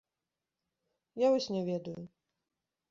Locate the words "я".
1.25-1.31